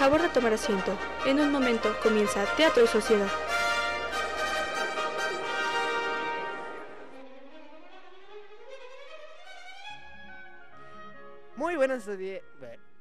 [0.00, 0.96] Favor de tomar asiento.
[1.26, 3.28] En un momento comienza Teatro y Sociedad.
[11.54, 12.40] Muy buenos días.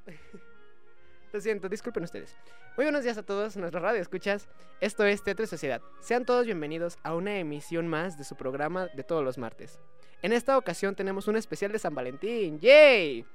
[1.31, 2.35] Lo siento, disculpen ustedes.
[2.75, 4.49] Muy buenos días a todos, nuestra radio escuchas.
[4.81, 5.81] Esto es Teatro y Sociedad.
[6.01, 9.79] Sean todos bienvenidos a una emisión más de su programa de todos los martes.
[10.21, 12.59] En esta ocasión tenemos un especial de San Valentín.
[12.59, 13.25] ¡Yay!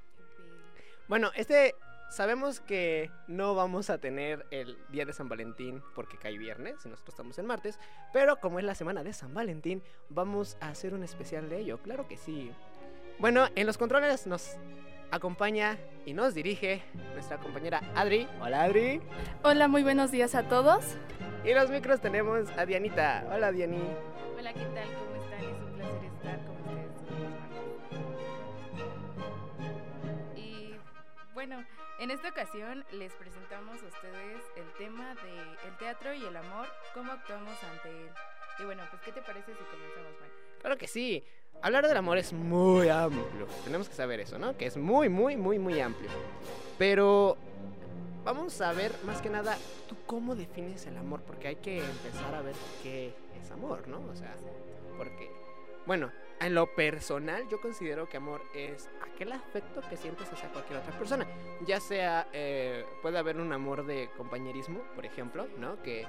[1.07, 1.73] Bueno, este
[2.09, 6.89] sabemos que no vamos a tener el día de San Valentín porque cae viernes y
[6.89, 7.79] nosotros estamos en martes,
[8.13, 11.79] pero como es la semana de San Valentín, vamos a hacer un especial de ello,
[11.79, 12.51] claro que sí.
[13.19, 14.57] Bueno, en los controles nos
[15.11, 16.83] acompaña y nos dirige
[17.13, 18.27] nuestra compañera Adri.
[18.41, 19.01] Hola Adri.
[19.43, 20.97] Hola, muy buenos días a todos.
[21.45, 23.25] Y los micros tenemos a Dianita.
[23.31, 23.83] Hola Diani.
[24.37, 24.87] Hola, ¿qué tal?
[24.93, 25.43] ¿Cómo están?
[25.43, 26.91] Es un placer estar con ustedes.
[30.35, 30.75] Y
[31.33, 31.63] bueno,
[32.05, 36.67] en esta ocasión les presentamos a ustedes el tema de el teatro y el amor,
[36.93, 38.11] cómo actuamos ante él.
[38.59, 40.33] Y bueno, pues ¿qué te parece si comenzamos, Mike?
[40.61, 41.23] Claro que sí.
[41.63, 43.47] Hablar del amor es muy amplio.
[43.63, 44.55] Tenemos que saber eso, ¿no?
[44.55, 46.11] Que es muy, muy, muy, muy amplio.
[46.77, 47.37] Pero
[48.23, 49.57] vamos a ver más que nada
[49.89, 52.53] tú cómo defines el amor, porque hay que empezar a ver
[52.83, 53.97] qué es amor, ¿no?
[54.11, 54.35] O sea,
[54.95, 55.31] porque,
[55.87, 60.79] bueno, en lo personal yo considero que amor es aquel afecto que sientes hacia cualquier
[60.79, 61.25] otra persona.
[61.65, 65.81] Ya sea, eh, puede haber un amor de compañerismo, por ejemplo, ¿no?
[65.81, 66.05] Que,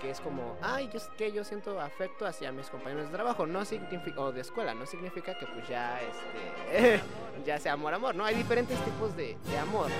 [0.00, 3.64] que es como, ay, yo, que yo siento afecto hacia mis compañeros de trabajo, no
[3.64, 7.00] significa, o de escuela, no significa que pues ya, este,
[7.46, 8.24] ya sea amor, amor, ¿no?
[8.24, 9.90] Hay diferentes tipos de, de amor.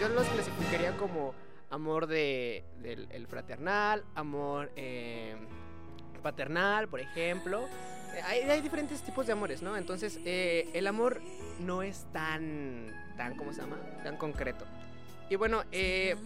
[0.00, 1.34] Yo los clasificaría como
[1.70, 5.36] amor de, del el fraternal, amor eh,
[6.22, 7.66] paternal, por ejemplo.
[8.24, 9.76] Hay, hay diferentes tipos de amores, ¿no?
[9.76, 11.20] Entonces, eh, el amor
[11.60, 13.76] no es tan, tan, ¿cómo se llama?
[14.02, 14.64] Tan concreto.
[15.30, 16.16] Y bueno, eh,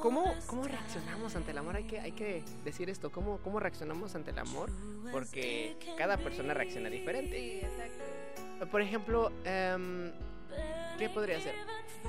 [0.00, 1.76] ¿cómo, ¿cómo reaccionamos ante el amor?
[1.76, 4.70] Hay que, hay que decir esto, ¿cómo, ¿cómo reaccionamos ante el amor?
[5.12, 7.36] Porque cada persona reacciona diferente.
[7.36, 8.70] Sí, exacto.
[8.70, 10.10] Por ejemplo, em,
[10.98, 11.54] ¿qué podría ser?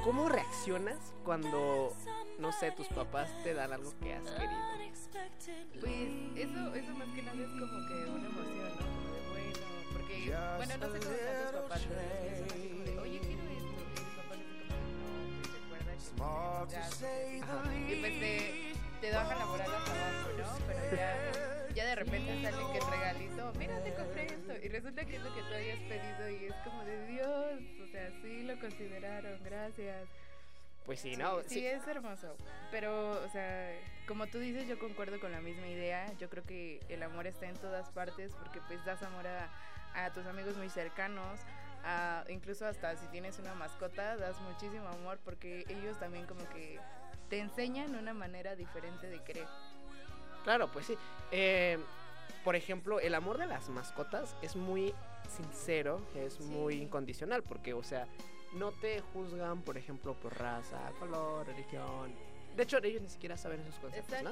[0.03, 1.93] ¿Cómo reaccionas cuando,
[2.39, 4.75] no sé, tus papás te dan algo que has querido?
[5.81, 5.93] Pues
[6.35, 8.05] eso, eso más que nada es como que
[10.57, 13.81] bueno, no sé cómo están tus papás, pero es que son de, oye, quiero esto,
[13.81, 16.89] y tus papás así como no, pues recuerda que ya,
[17.89, 20.65] y pues te, te bajan la moral hasta abajo, ¿no?
[20.67, 25.05] Pero ya, ya de repente sale que el regalito, mira, te compré esto, y resulta
[25.05, 28.43] que es lo que tú habías pedido, y es como de Dios, o sea, sí
[28.43, 30.07] lo consideraron, gracias.
[30.85, 31.41] Pues sí, ¿no?
[31.47, 32.35] Sí, es hermoso.
[32.69, 33.71] Pero, o sea,
[34.07, 36.13] como tú dices, yo concuerdo con la misma idea.
[36.19, 39.49] Yo creo que el amor está en todas partes porque pues das amor a,
[39.95, 41.39] a tus amigos muy cercanos.
[41.83, 46.79] A, incluso hasta si tienes una mascota, das muchísimo amor porque ellos también como que
[47.29, 49.47] te enseñan una manera diferente de querer.
[50.43, 50.97] Claro, pues sí.
[51.31, 51.77] Eh,
[52.43, 54.93] por ejemplo, el amor de las mascotas es muy
[55.35, 58.07] sincero, es muy incondicional, porque, o sea,
[58.53, 62.13] no te juzgan, por ejemplo, por raza, color, religión.
[62.55, 64.31] De hecho, ellos ni siquiera saben esos conceptos, ¿no?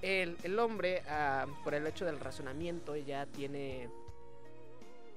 [0.00, 3.90] El, el hombre, ah, por el hecho del razonamiento, ya tiene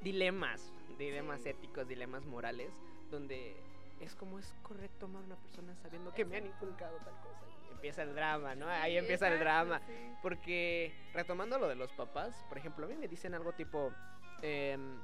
[0.01, 2.71] dilemas, dilemas éticos, dilemas morales,
[3.09, 3.55] donde
[3.99, 7.45] es como es correcto amar a una persona sabiendo que me han inculcado tal cosa.
[7.69, 8.67] Y empieza el drama, ¿no?
[8.67, 9.79] Ahí Sí, empieza el drama.
[9.85, 9.93] sí.
[10.21, 13.93] Porque, retomando lo de los papás, por ejemplo, a mí me dicen algo tipo,
[14.41, 14.99] em,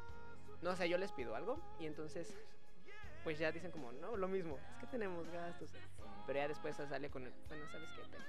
[0.62, 2.36] no sé, yo les pido algo y entonces,
[3.24, 5.70] pues ya dicen como, no, lo mismo, es que tenemos gastos.
[6.26, 8.02] Pero ya después sale con el, bueno, ¿sabes qué?
[8.02, 8.22] Ten".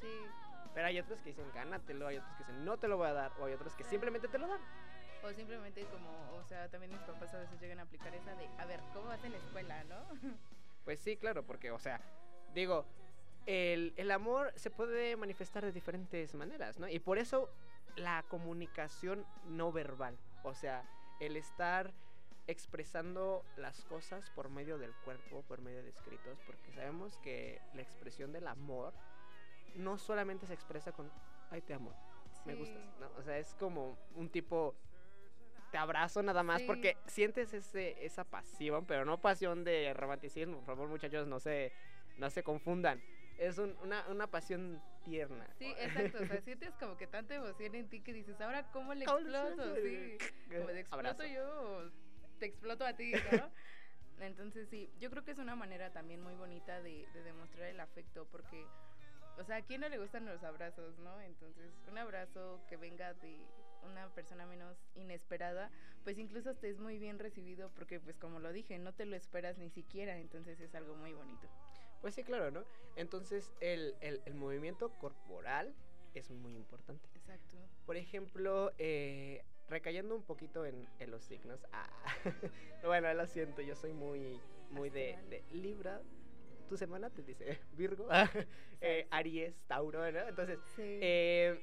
[0.00, 0.28] Sí.
[0.74, 3.12] Pero hay otros que dicen, gánatelo, hay otros que dicen, no te lo voy a
[3.14, 4.60] dar, o hay otros que simplemente te lo dan.
[5.26, 8.48] O simplemente como, o sea, también mis papás a veces llegan a aplicar esa de,
[8.58, 9.96] a ver, ¿cómo vas en la escuela, no?
[10.84, 12.00] Pues sí, claro, porque, o sea,
[12.54, 12.86] digo,
[13.44, 16.88] el, el amor se puede manifestar de diferentes maneras, ¿no?
[16.88, 17.50] Y por eso
[17.96, 20.84] la comunicación no verbal, o sea,
[21.18, 21.92] el estar
[22.46, 27.82] expresando las cosas por medio del cuerpo, por medio de escritos, porque sabemos que la
[27.82, 28.94] expresión del amor
[29.74, 31.10] no solamente se expresa con,
[31.50, 31.92] ay, te amo,
[32.44, 33.10] me gustas, ¿no?
[33.18, 34.76] O sea, es como un tipo,
[35.76, 36.66] te abrazo nada más, Sí.
[36.66, 41.70] porque sientes ese, esa pasión, pero no pasión de romanticismo, por favor muchachos, no se,
[42.16, 43.02] no se confundan.
[43.36, 45.46] Es un- una, una pasión tierna.
[45.58, 48.94] Sí, exacto, o sea, sientes como que tanta emoción en ti que dices, ahora cómo
[48.94, 50.16] le ¿Cómo le exploto, sí,
[50.48, 51.26] como de exploto Abrazo.
[51.26, 51.90] yo
[52.38, 53.50] te exploto a ti, ¿no?
[54.24, 57.80] Entonces sí, yo creo que es una manera también muy bonita de, de demostrar el
[57.80, 58.64] afecto porque,
[59.36, 61.20] o sea, ¿a quién no le gustan los abrazos, no?
[61.20, 63.36] Entonces, un abrazo que venga de
[63.86, 65.70] una persona menos inesperada,
[66.04, 69.16] pues incluso hasta es muy bien recibido porque, pues como lo dije, no te lo
[69.16, 71.48] esperas ni siquiera, entonces es algo muy bonito.
[72.00, 72.64] Pues sí, claro, ¿no?
[72.96, 75.74] Entonces, el, el, el movimiento corporal
[76.14, 77.08] es muy importante.
[77.14, 77.56] Exacto.
[77.84, 81.66] Por ejemplo, eh, recayendo un poquito en, en los signos.
[81.72, 81.88] Ah,
[82.84, 84.40] bueno, lo siento, yo soy muy,
[84.70, 86.00] muy de, de Libra.
[86.68, 88.08] Tu semana te dice Virgo,
[88.80, 90.20] eh, Aries, Tauro, ¿no?
[90.20, 90.82] Entonces, Sí.
[91.00, 91.60] eh,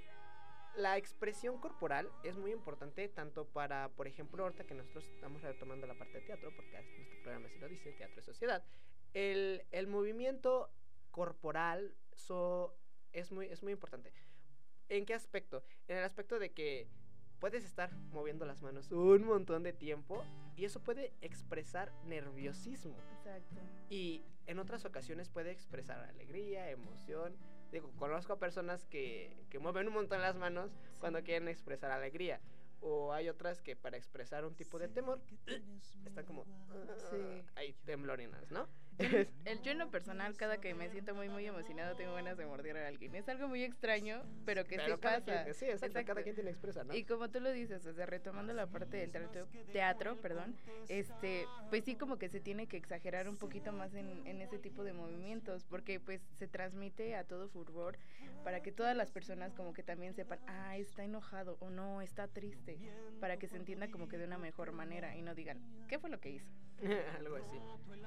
[0.75, 5.85] la expresión corporal es muy importante tanto para, por ejemplo, ahorita que nosotros estamos retomando
[5.87, 8.63] la parte de teatro, porque nuestro programa sí lo dice, teatro y sociedad,
[9.13, 10.71] el, el movimiento
[11.11, 12.75] corporal so-
[13.11, 14.11] es, muy, es muy importante.
[14.89, 15.63] ¿En qué aspecto?
[15.87, 16.87] En el aspecto de que
[17.39, 20.23] puedes estar moviendo las manos un montón de tiempo
[20.55, 22.95] y eso puede expresar nerviosismo.
[23.17, 23.61] Exacto.
[23.89, 27.35] Y en otras ocasiones puede expresar alegría, emoción.
[27.73, 32.39] Digo, conozco a personas que, que mueven un montón las manos cuando quieren expresar alegría.
[32.81, 35.19] O hay otras que para expresar un tipo de temor
[36.05, 36.45] están como
[37.09, 37.43] Sí.
[37.55, 38.67] ahí temblorinas, ¿no?
[38.99, 42.45] El yo en lo personal, cada que me siento muy, muy emocionado, tengo ganas de
[42.45, 43.15] morder a alguien.
[43.15, 45.43] Es algo muy extraño, pero que Pero sí cada pasa.
[45.43, 46.93] quien- sí, exacto, cada quien tiene expresa, ¿no?
[46.93, 50.55] Y como tú lo dices, o sea, retomando la parte del teatro, teatro, perdón,
[50.89, 54.59] este, pues sí como que se tiene que exagerar un poquito más en, en ese
[54.59, 57.97] tipo de movimientos, porque pues se transmite a todo furor
[58.43, 62.27] para que todas las personas como que también sepan, ah, está enojado o no, está
[62.27, 62.77] triste,
[63.19, 66.09] para que se entienda como que de una mejor manera y no digan, ¿qué fue
[66.09, 66.45] lo que hizo?
[67.19, 67.57] Algo así.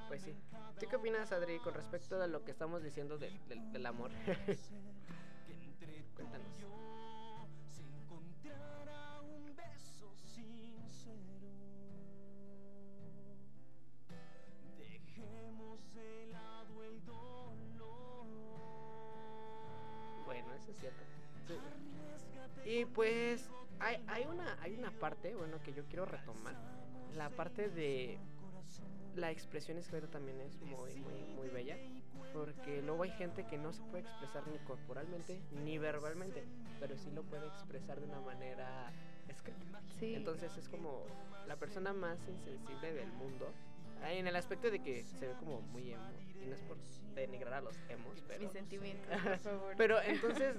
[0.08, 0.34] Pues sí.
[0.78, 4.10] ¿Tú qué opinas, Adri, con respecto a lo que estamos diciendo del- amor?
[6.14, 6.56] Cuéntanos.
[20.24, 21.02] Bueno, eso es cierto.
[22.64, 26.54] Y pues hay, hay una hay una parte, bueno, que yo quiero retomar.
[27.14, 28.18] La parte de
[29.16, 31.76] la expresión escrita también es muy muy muy bella,
[32.32, 36.44] porque luego hay gente que no se puede expresar ni corporalmente ni verbalmente,
[36.80, 38.92] pero sí lo puede expresar de una manera
[39.28, 39.80] escrita.
[39.98, 40.14] Sí.
[40.14, 41.04] Entonces es como
[41.46, 43.48] la persona más insensible del mundo.
[44.02, 46.10] ah, En el aspecto de que se ve como muy emo.
[46.42, 46.76] Y no es por
[47.14, 48.42] denigrar a los emos, pero.
[48.42, 49.74] Mis sentimientos, por favor.
[49.78, 50.56] Pero entonces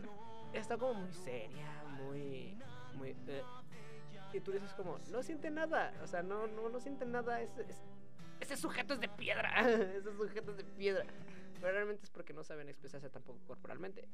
[0.54, 2.58] está como muy seria, muy.
[2.96, 3.44] muy eh,
[4.34, 5.94] y tú dices como, no siente nada.
[6.04, 7.42] O sea, no, no, no siente nada.
[7.42, 7.82] Es, es-
[8.48, 9.52] ese sujeto es de piedra.
[9.98, 11.06] ese sujeto es de piedra.
[11.60, 14.08] Pero realmente es porque no saben expresarse tampoco corporalmente.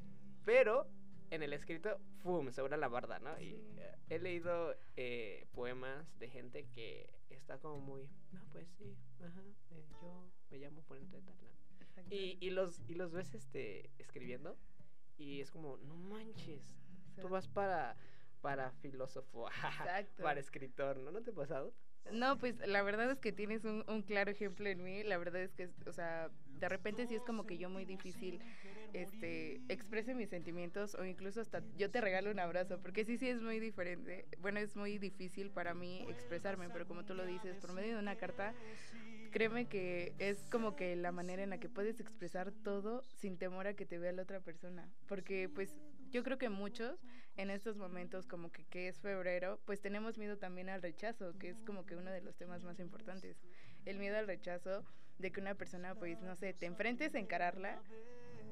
[0.44, 0.88] Pero
[1.30, 2.50] en el escrito, ¡fum!
[2.50, 3.40] Sobre la barda, ¿no?
[3.40, 8.96] Y eh, he leído eh, poemas de gente que está como muy, no, pues sí,
[9.20, 11.32] ajá, eh, yo me llamo Fuente de.
[11.80, 12.14] Exacto.
[12.14, 14.56] Y, y los, y los ves este, escribiendo
[15.16, 16.62] y es como, no manches,
[17.20, 17.96] tú vas para,
[18.40, 19.48] para filósofo,
[19.78, 20.22] Exacto.
[20.22, 21.10] para escritor, ¿no?
[21.10, 21.72] ¿No te ha pasado?
[22.12, 25.02] No, pues la verdad es que tienes un, claro ejemplo en mí.
[25.02, 28.40] La verdad es que, o sea, de repente sí es como que yo muy difícil,
[28.92, 33.28] este, exprese mis sentimientos o incluso hasta yo te regalo un abrazo, porque sí, sí
[33.28, 34.26] es muy diferente.
[34.38, 38.00] Bueno, es muy difícil para mí expresarme, pero como tú lo dices, por medio de
[38.00, 38.54] una carta,
[39.30, 43.66] créeme que es como que la manera en la que puedes expresar todo sin temor
[43.66, 44.88] a que te vea la otra persona.
[45.06, 45.76] Porque pues
[46.10, 47.04] yo creo que muchos
[47.36, 51.50] en estos momentos como que, que es febrero, pues tenemos miedo también al rechazo, que
[51.50, 53.36] es como que uno de los temas más importantes.
[53.84, 54.84] El miedo al rechazo
[55.18, 57.80] de que una persona pues no sé, te enfrentes a encararla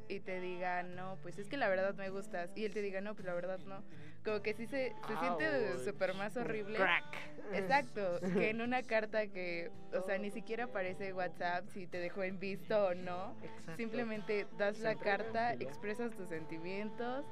[0.08, 2.52] y te diga, no, pues es que la verdad me gustas.
[2.56, 3.82] Y él te diga, no, pues la verdad no.
[4.24, 6.76] Como que sí se, se siente súper más horrible.
[6.76, 7.16] Crack.
[7.54, 12.22] Exacto, que en una carta que, o sea, ni siquiera aparece WhatsApp si te dejó
[12.22, 13.36] en visto o no.
[13.42, 13.76] Exacto.
[13.76, 17.24] Simplemente das la carta, expresas tus sentimientos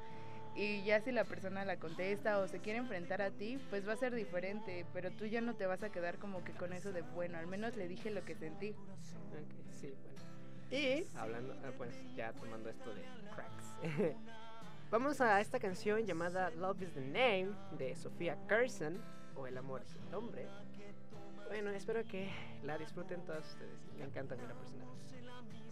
[0.55, 3.93] y ya si la persona la contesta o se quiere enfrentar a ti, pues va
[3.93, 6.91] a ser diferente, pero tú ya no te vas a quedar como que con eso
[6.91, 8.71] de, bueno, al menos le dije lo que sentí.
[8.71, 10.21] Ok, sí, bueno.
[10.71, 13.03] Y hablando, ah, pues ya tomando esto de
[13.33, 14.15] cracks.
[14.91, 19.01] Vamos a esta canción llamada Love is the Name de Sofía Carson
[19.35, 20.47] o El amor es el nombre.
[21.47, 22.29] Bueno, espero que
[22.63, 23.79] la disfruten todos ustedes.
[23.97, 24.87] Me encanta a mí la personal.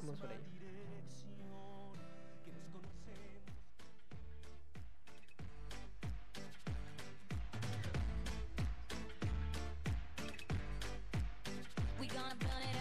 [0.02, 0.59] Vamos por ello.
[12.20, 12.79] Gonna burn it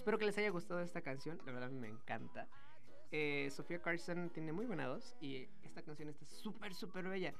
[0.00, 1.38] espero que les haya gustado esta canción.
[1.44, 2.48] La verdad me encanta.
[3.12, 7.34] Eh, Sofía Carson tiene muy buena voz y esta canción está súper, súper bella.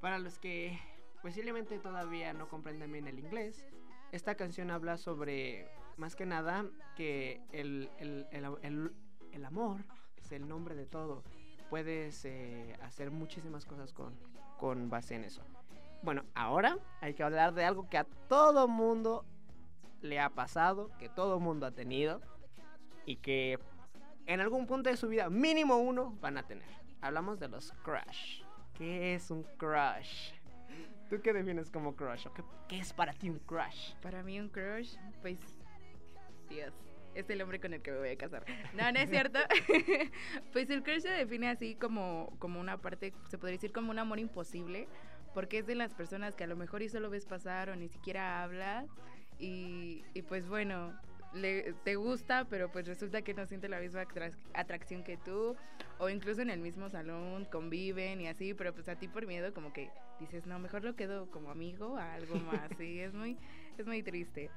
[0.00, 0.78] Para los que
[1.20, 3.66] posiblemente todavía no comprenden bien el inglés,
[4.10, 5.68] esta canción habla sobre,
[5.98, 6.64] más que nada,
[6.96, 8.92] que el, el- el-
[9.32, 9.84] el- amor
[10.16, 11.24] es el nombre de todo.
[11.68, 14.14] Puedes eh, hacer muchísimas cosas con,
[14.58, 15.42] con base en eso.
[16.02, 19.24] Bueno, ahora hay que hablar de algo que a todo mundo
[20.02, 22.20] le ha pasado, que todo mundo ha tenido
[23.06, 23.58] y que
[24.26, 26.68] en algún punto de su vida, mínimo uno, van a tener.
[27.00, 28.42] Hablamos de los crush.
[28.74, 30.32] ¿Qué es un crush?
[31.10, 32.26] ¿Tú qué defines como crush?
[32.26, 33.94] ¿O qué, qué es para ti un crush?
[34.00, 35.38] Para mí un crush, pues,
[36.48, 36.72] Dios,
[37.14, 38.44] es el hombre con el que me voy a casar.
[38.74, 39.38] No, no es cierto.
[40.52, 43.98] pues el crush se define así como, como una parte, se podría decir como un
[43.98, 44.88] amor imposible,
[45.34, 47.88] porque es de las personas que a lo mejor y solo ves pasar o ni
[47.88, 48.86] siquiera hablas.
[49.42, 50.96] Y, y pues bueno,
[51.34, 55.56] le, te gusta, pero pues resulta que no siente la misma atrac- atracción que tú,
[55.98, 59.52] o incluso en el mismo salón conviven y así, pero pues a ti por miedo
[59.52, 63.36] como que dices, no, mejor lo quedo como amigo a algo más, sí, es muy,
[63.76, 64.48] es muy triste.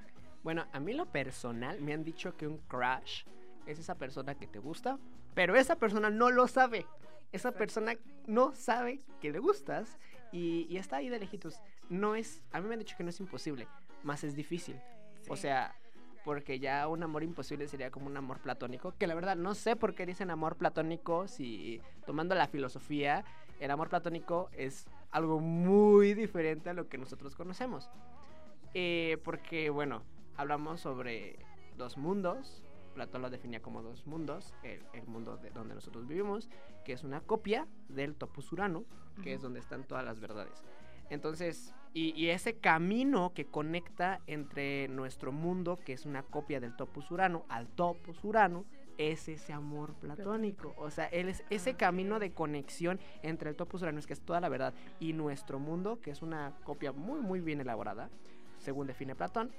[0.44, 3.24] Bueno, a mí lo personal me han dicho que un crush
[3.65, 5.00] es esa persona que te gusta,
[5.34, 6.86] pero esa persona no lo sabe.
[7.32, 7.96] Esa persona
[8.27, 9.98] no sabe que le gustas
[10.32, 11.60] y, y está ahí de lejitos.
[11.89, 13.68] No es, a mí me han dicho que no es imposible,
[14.06, 14.80] más es difícil.
[15.30, 15.44] O Sí.
[15.44, 15.76] sea,
[16.24, 19.76] porque ya un amor imposible sería como un amor platónico, que la verdad no sé
[19.76, 23.24] por qué dicen amor platónico si tomando la filosofía,
[23.60, 27.90] el amor platónico es algo muy diferente a lo que nosotros conocemos.
[28.74, 30.04] Eh, porque, bueno,
[30.36, 31.38] hablamos sobre
[31.78, 32.62] dos mundos.
[32.94, 34.54] Platón lo definía como dos mundos.
[34.64, 36.50] El, el mundo de donde nosotros vivimos,
[36.84, 38.84] que es una copia del topos urano,
[39.24, 39.44] que es Ujú.
[39.48, 40.64] donde están todas las verdades.
[41.10, 46.75] Entonces, y, y ese camino que conecta entre nuestro mundo, que es una copia del
[46.75, 48.66] topos urano, al topos urano,
[48.98, 50.74] es ese amor platónico.
[50.78, 54.20] O sea, él es ese Ah, camino de conexión entre el topos urano, que es
[54.20, 58.10] toda la verdad, y nuestro mundo, que es una copia muy, muy bien elaborada,
[58.60, 59.52] según define Platón.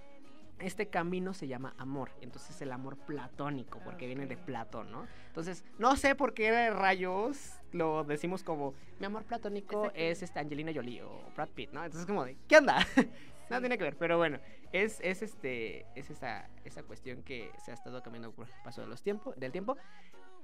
[0.58, 4.36] Este camino se llama amor, entonces el amor platónico, porque viene de.
[4.36, 5.06] Platón, ¿no?
[5.28, 10.00] Entonces, no sé por qué de rayos lo decimos como mi amor platónico Exacto.
[10.00, 11.84] es este Angelina Jolie o Brad Pitt, ¿no?
[11.84, 12.78] Entonces como de, ¿qué onda?
[13.50, 14.38] Nada tiene que ver, pero bueno,
[14.72, 18.80] es, es este es esa, esa cuestión que se ha estado cambiando por el paso
[18.80, 19.76] de los tiempos, del tiempo.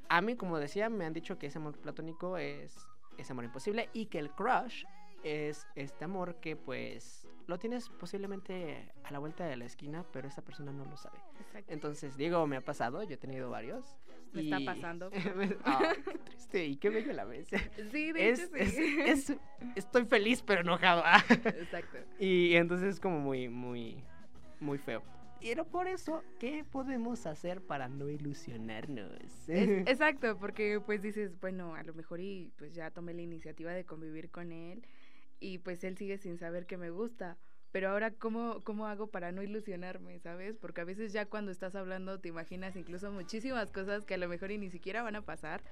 [0.09, 2.77] A mí, como decía, me han dicho que ese amor platónico es
[3.19, 4.85] ese amor imposible y que el crush
[5.23, 10.29] es este amor que pues lo tienes posiblemente a la vuelta de la esquina, pero
[10.29, 11.19] esa persona no lo sabe.
[11.41, 11.73] Exacto.
[11.73, 13.97] Entonces, digo, me ha pasado, yo he tenido varios.
[14.33, 15.11] Me está pasando.
[15.11, 17.49] Qué triste y qué bello la vez.
[17.91, 18.97] Sí, de Es, hecho es- sí.
[19.05, 19.37] es-
[19.77, 21.03] estoy feliz pero enojado.
[21.29, 21.99] Exacto.
[22.19, 24.03] y entonces es como muy, muy,
[24.61, 25.03] muy feo.
[25.41, 29.49] Y era por eso, ¿qué podemos hacer para no ilusionarnos?
[29.49, 33.73] Es- exacto, porque pues dices, bueno, a lo mejor y pues ya tomé la iniciativa
[33.73, 34.87] de convivir con él
[35.43, 37.37] y pues él sigue sin saber que me gusta.
[37.73, 40.57] Pero ahora, ¿cómo, ¿cómo hago para no ilusionarme, sabes?
[40.57, 44.29] Porque a veces ya cuando estás hablando te imaginas incluso muchísimas cosas que a lo
[44.29, 45.63] mejor y ni siquiera van a pasar.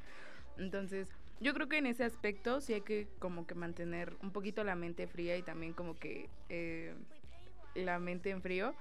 [0.58, 1.08] Entonces,
[1.40, 4.74] yo creo que en ese aspecto sí hay que como que mantener un poquito la
[4.74, 6.94] mente fría y también como que eh,
[7.74, 8.74] la mente en frío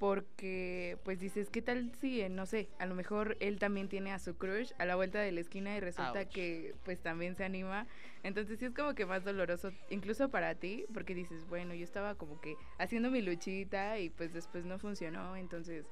[0.00, 4.18] porque pues dices, ¿qué tal si, no sé, a lo mejor él también tiene a
[4.18, 6.28] su crush a la vuelta de la esquina y resulta Ouch.
[6.30, 7.86] que pues también se anima?
[8.22, 12.14] Entonces sí es como que más doloroso, incluso para ti, porque dices, bueno, yo estaba
[12.14, 15.84] como que haciendo mi luchita y pues después no funcionó, entonces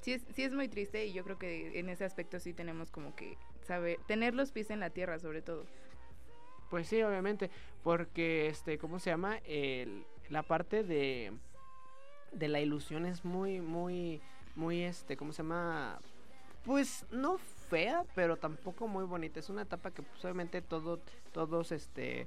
[0.00, 2.90] sí es, sí es muy triste y yo creo que en ese aspecto sí tenemos
[2.90, 5.64] como que saber, tener los pies en la tierra sobre todo.
[6.70, 7.50] Pues sí, obviamente,
[7.84, 9.38] porque, este, ¿cómo se llama?
[9.44, 11.32] El, la parte de,
[12.34, 14.20] de la ilusión es muy, muy,
[14.56, 15.98] muy, este, ¿cómo se llama?
[16.64, 19.40] Pues no fea, pero tampoco muy bonita.
[19.40, 21.00] Es una etapa que pues, obviamente todo,
[21.32, 22.26] todos, este,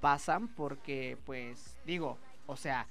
[0.00, 2.86] pasan porque, pues, digo, o sea,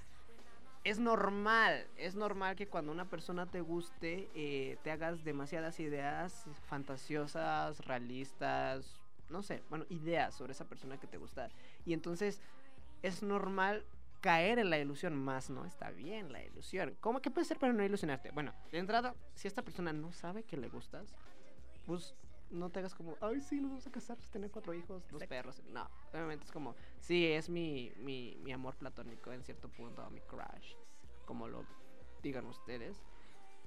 [0.83, 6.45] es normal, es normal que cuando una persona te guste, eh, te hagas demasiadas ideas
[6.67, 11.49] fantasiosas, realistas, no sé, bueno, ideas sobre esa persona que te gusta.
[11.85, 12.39] Y entonces
[13.01, 13.83] es normal
[14.25, 16.97] caer en la ilusión, más no está bien la ilusión.
[16.99, 18.31] ¿Cómo que puede ser para no ilusionarte?
[18.31, 21.13] Bueno, de entrada, si esta persona no sabe que le gustas,
[21.85, 22.15] pues
[22.49, 25.29] no te hagas como, ay, sí, nos vamos a casar, tener cuatro hijos, dos Exacto.
[25.29, 25.61] perros.
[25.67, 30.21] No, obviamente es como, sí, es mi, mi, mi amor platónico en cierto punto, mi
[30.21, 30.73] crush,
[31.25, 31.63] como lo
[32.23, 32.99] digan ustedes.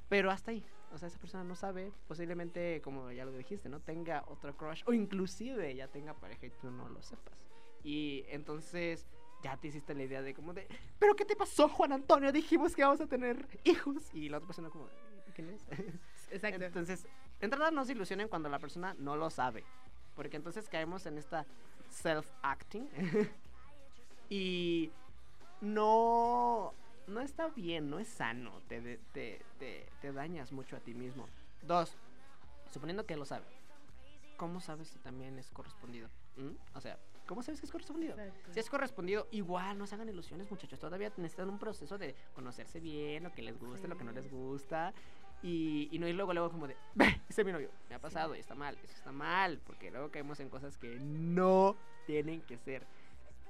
[0.09, 3.79] Pero hasta ahí, o sea, esa persona no sabe, posiblemente, como ya lo dijiste, ¿no?
[3.79, 7.47] Tenga otro crush, o inclusive ya tenga pareja y tú no lo sepas.
[7.85, 9.07] Y entonces,
[9.43, 10.67] ya te hiciste la idea de como de,
[10.99, 12.33] ¿pero qué te pasó, Juan Antonio?
[12.33, 14.13] Dijimos que vamos a tener hijos.
[14.13, 14.89] Y la otra persona como,
[15.35, 15.67] ¿quién es?
[16.31, 16.65] Exacto.
[16.65, 19.65] Entonces, de entrada no se ilusionen cuando la persona no lo sabe.
[20.17, 21.47] Porque entonces caemos en esta
[21.91, 22.89] self-acting.
[24.31, 24.91] y
[25.61, 26.75] no,
[27.07, 28.61] no está bien, no es sano.
[28.69, 31.29] Te, te, te, te dañas mucho a ti mismo.
[31.63, 31.97] Dos,
[32.73, 33.47] suponiendo que lo sabe.
[34.37, 36.09] ¿Cómo sabes si también es correspondido?
[36.37, 36.77] ¿Mm?
[36.77, 38.19] O sea, ¿cómo sabes que es correspondido?
[38.19, 38.53] Exacto.
[38.53, 40.81] Si es correspondido, igual no se hagan ilusiones, muchachos.
[40.81, 44.29] Todavía necesitan un proceso de conocerse bien, lo que les gusta, lo que no les
[44.29, 44.93] gusta.
[45.43, 48.01] Y, y no ir luego, luego como de, "Ve, ese es mi novio, me ha
[48.01, 49.61] pasado y está mal, eso está mal.
[49.65, 52.85] Porque luego caemos en cosas que no tienen que ser.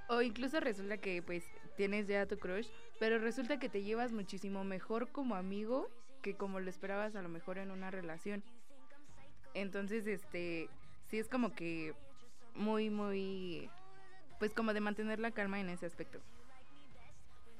[0.08, 1.44] O incluso resulta que pues
[1.76, 5.88] tienes ya tu crush, pero resulta que te llevas muchísimo mejor como amigo
[6.20, 8.42] que como lo esperabas a lo mejor en una relación.
[9.54, 10.68] Entonces, este,
[11.06, 11.94] sí es como que
[12.58, 13.70] muy, muy,
[14.38, 16.20] pues como de mantener la calma en ese aspecto.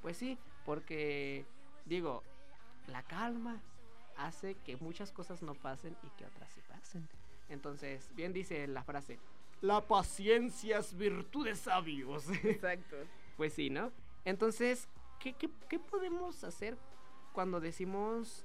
[0.03, 1.47] Pues sí, porque
[1.87, 2.23] digo,
[2.89, 3.61] la calma
[4.17, 7.09] hace que muchas cosas no pasen y que otras sí pasen.
[7.49, 9.19] Entonces, bien dice la frase,
[9.61, 12.29] la paciencia es virtud de sabios.
[12.45, 12.97] Exacto.
[13.37, 13.93] Pues sí, ¿no?
[14.25, 14.89] Entonces,
[15.21, 16.77] ¿qué, qué, qué podemos hacer
[17.33, 18.45] cuando decimos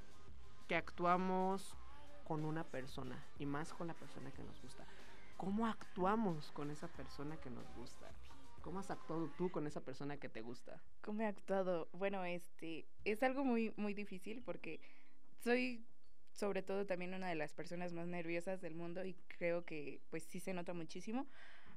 [0.67, 1.75] que actuamos
[2.23, 4.85] con una persona y más con la persona que nos gusta?
[5.43, 8.09] ¿Cómo actuamos con esa persona que nos gusta?
[8.61, 10.81] ¿Cómo has actuado tú con esa persona que te gusta?
[11.01, 11.89] ¿Cómo he actuado?
[11.91, 14.79] Bueno, este, es algo muy, muy difícil porque
[15.43, 15.83] soy
[16.31, 20.23] sobre todo también una de las personas más nerviosas del mundo y creo que pues
[20.23, 21.27] sí se nota muchísimo,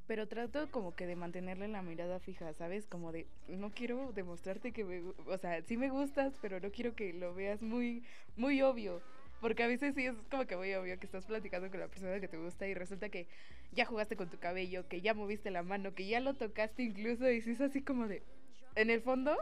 [0.07, 2.87] pero trato como que de mantenerle la mirada fija, ¿sabes?
[2.87, 6.95] Como de, no quiero demostrarte que me, o sea, sí me gustas, pero no quiero
[6.95, 8.05] que lo veas muy,
[8.37, 9.03] muy obvio.
[9.41, 12.19] Porque a veces sí es como que muy obvio que estás platicando con la persona
[12.21, 13.29] que te gusta y resulta que
[13.73, 17.31] ya jugaste con tu cabello, que ya moviste la mano, que ya lo tocaste incluso
[17.31, 18.23] y sí es así como de,
[18.75, 19.37] en el fondo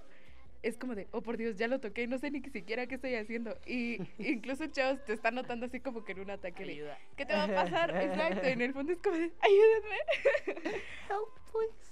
[0.64, 3.14] es como de, oh por Dios, ya lo toqué, no sé ni siquiera qué estoy
[3.14, 3.56] haciendo.
[3.66, 6.98] Y incluso chavos te están notando así como que en un ataque Ayuda.
[7.16, 7.90] ¿qué te va a pasar?
[8.02, 10.82] Exacto, en el fondo es como de, ayúdenme.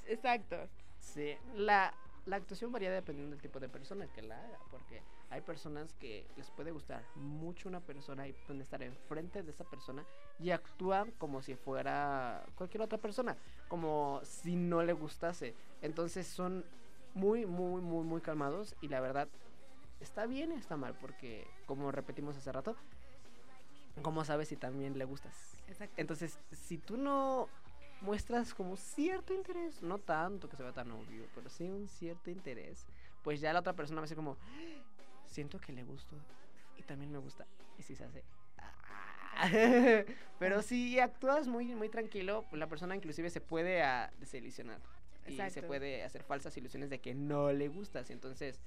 [0.08, 0.68] Exacto.
[0.98, 1.94] Sí, la,
[2.26, 6.26] la actuación varía dependiendo del tipo de persona que la haga, porque hay personas que
[6.36, 10.04] les puede gustar mucho una persona y pueden estar enfrente de esa persona
[10.38, 13.36] y actúan como si fuera cualquier otra persona,
[13.68, 15.54] como si no le gustase.
[15.80, 16.64] Entonces son
[17.14, 19.28] muy, muy, muy, muy calmados y la verdad
[20.00, 22.76] está bien y está mal, porque como repetimos hace rato,
[24.02, 25.56] ¿cómo sabes si también le gustas?
[25.68, 25.94] Exacto.
[25.96, 27.48] Entonces, si tú no
[28.02, 32.30] muestras como cierto interés, no tanto que se vea tan obvio, pero sí un cierto
[32.30, 32.86] interés,
[33.22, 34.36] pues ya la otra persona va a ser como,
[35.26, 36.16] siento que le gusto
[36.76, 37.46] y también me gusta.
[37.78, 38.24] Y si se hace...
[40.38, 43.82] Pero si actúas muy, muy tranquilo, pues la persona inclusive se puede
[44.18, 44.78] desilusionar.
[45.26, 48.10] Y se puede hacer falsas ilusiones de que no le gustas.
[48.10, 48.60] Entonces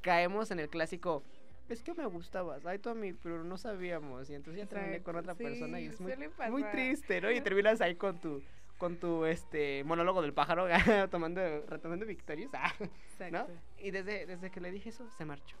[0.00, 1.22] caemos en el clásico,
[1.68, 4.30] es que me gustabas, ay tú a mí, pero no sabíamos.
[4.30, 6.12] Y entonces ya terminé con otra persona y es muy,
[6.50, 7.30] muy triste, ¿no?
[7.30, 8.42] Y terminas ahí con tu
[8.78, 10.66] con tu este monólogo del pájaro
[11.10, 12.86] tomando retomando victorias ah, ¿no?
[12.86, 13.50] Exacto.
[13.78, 15.56] y desde, desde que le dije eso se marchó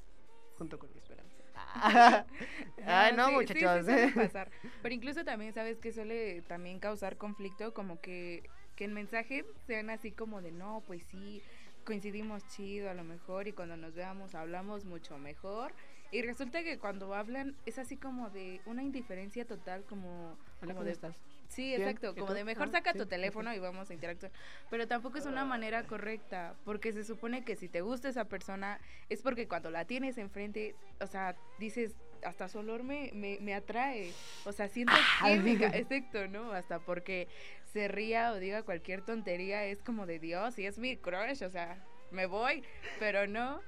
[0.58, 2.24] junto con mi esperanza Ah.
[2.86, 4.50] ay no sí, muchachos sí pasar.
[4.82, 9.90] Pero incluso también sabes que suele también causar conflicto, como que, que en mensaje sean
[9.90, 11.42] así como de no, pues sí,
[11.84, 15.72] coincidimos chido a lo mejor y cuando nos veamos hablamos mucho mejor.
[16.12, 20.74] Y resulta que cuando hablan es así como de una indiferencia total, como, Hola, como
[20.74, 21.16] ¿cómo de estás?
[21.48, 22.34] Sí, Bien, exacto, ¿y como tú?
[22.34, 24.32] de mejor Ah, saca sí, tu teléfono y vamos a interactuar.
[24.70, 28.80] Pero tampoco es una manera correcta, porque se supone que si te gusta esa persona
[29.08, 33.54] es porque cuando la tienes enfrente, o sea, dices, hasta su olor me, me, me
[33.54, 34.12] atrae,
[34.44, 35.28] o sea, siento Ah.
[35.28, 36.52] química, exacto, ¿no?
[36.52, 37.28] Hasta porque
[37.72, 41.50] se ría o diga cualquier tontería, es como de Dios, y es mi crush, o
[41.50, 42.64] sea, me voy,
[42.98, 43.60] pero no,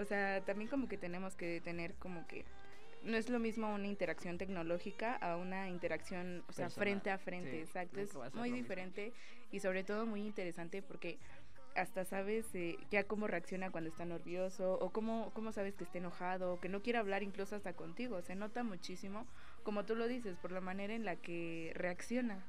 [0.00, 2.44] o sea, también como que tenemos que tener como que
[3.02, 7.18] no es lo mismo una interacción tecnológica a una interacción, o sea, Personal, frente a
[7.18, 8.00] frente, sí, exacto.
[8.00, 8.56] Es muy mismo.
[8.56, 9.12] diferente
[9.50, 11.18] y sobre todo muy interesante porque
[11.74, 15.98] hasta sabes eh, ya cómo reacciona cuando está nervioso o cómo, cómo sabes que está
[15.98, 18.20] enojado o que no quiere hablar incluso hasta contigo.
[18.22, 19.26] Se nota muchísimo,
[19.62, 22.44] como tú lo dices, por la manera en la que reacciona.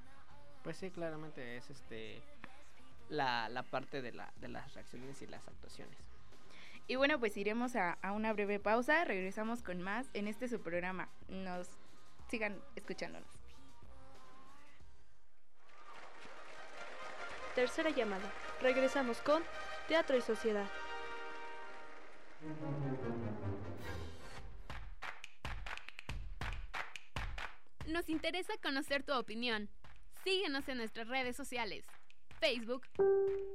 [0.64, 2.22] pues sí claramente es este
[3.10, 6.11] la, la parte de, la, de las reacciones y las actuaciones
[6.91, 10.60] Y bueno, pues iremos a, a una breve pausa, regresamos con más en este su
[10.60, 11.08] programa.
[11.30, 11.69] Nos
[12.30, 13.30] sigan escuchándonos.
[17.56, 18.30] Tercera llamada.
[18.62, 19.41] Regresamos con
[19.88, 20.67] Teatro y Sociedad.
[27.88, 29.69] Nos interesa conocer tu opinión.
[30.25, 31.86] Síguenos en nuestras redes sociales.
[32.41, 32.86] Facebook,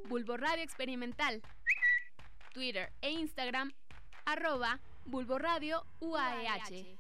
[0.09, 1.43] Bulbo Radio Experimental.
[2.57, 3.71] Twitter e Instagram,
[4.25, 6.97] arroba UAEH.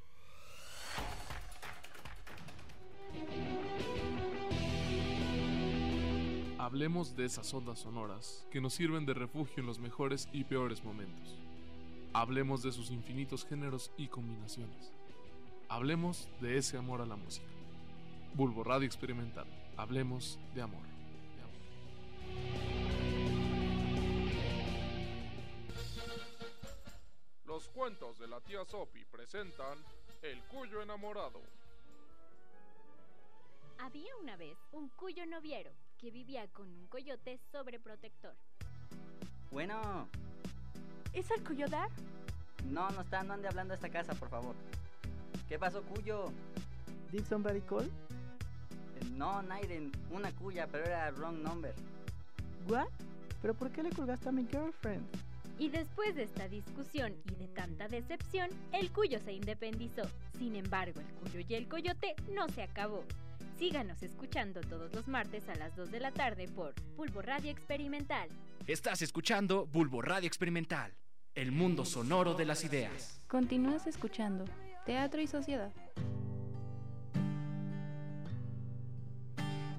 [6.58, 10.84] Hablemos de esas ondas sonoras que nos sirven de refugio en los mejores y peores
[10.84, 11.38] momentos.
[12.12, 14.92] Hablemos de sus infinitos géneros y combinaciones.
[15.70, 17.46] Hablemos de ese amor a la música.
[18.34, 19.46] Bulbo Radio Experimental.
[19.78, 20.82] Hablemos de amor.
[21.34, 22.65] De amor.
[27.56, 29.78] Los cuentos de la tía Sophie presentan
[30.20, 31.40] El Cuyo Enamorado.
[33.78, 38.34] Había una vez un cuyo noviero que vivía con un coyote sobreprotector.
[39.50, 40.06] Bueno,
[41.14, 41.88] ¿Es el Cuyodar?
[42.66, 44.54] no, no está, no ande hablando a esta casa, por favor.
[45.48, 46.26] ¿Qué pasó, Cuyo?
[47.10, 47.86] Did somebody call?
[47.86, 51.74] Eh, No, Naiden, una cuya, pero era wrong number.
[52.68, 52.88] What?
[53.40, 55.06] ¿Pero por qué le colgaste a mi girlfriend?
[55.58, 60.02] Y después de esta discusión y de tanta decepción, el cuyo se independizó.
[60.38, 63.04] Sin embargo, el cuyo y el coyote no se acabó.
[63.58, 68.28] Síganos escuchando todos los martes a las 2 de la tarde por Pulvo Radio Experimental.
[68.66, 70.92] Estás escuchando Bulbo Radio Experimental,
[71.34, 73.22] el mundo sonoro de las ideas.
[73.26, 74.44] Continúas escuchando
[74.84, 75.72] Teatro y Sociedad.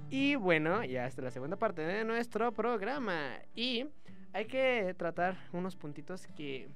[0.09, 3.39] Y bueno, ya está la segunda parte de nuestro programa.
[3.53, 3.85] Y
[4.37, 6.69] hay que tratar unos puntitos que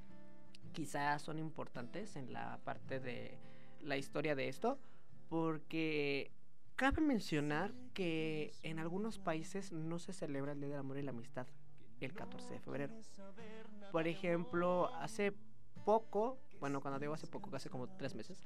[0.73, 3.37] quizás son importantes en la parte de
[3.81, 4.79] la historia de esto.
[5.29, 6.31] Porque
[6.75, 11.11] cabe mencionar que en algunos países no se celebra el Día del Amor y la
[11.11, 11.45] Amistad
[11.99, 12.95] el 14 de febrero.
[13.91, 15.31] Por ejemplo, hace
[15.85, 18.43] poco, bueno, cuando digo hace poco, hace como tres meses.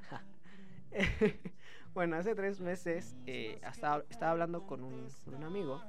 [1.93, 5.82] bueno, hace tres meses eh, estaba, hablando con un amigo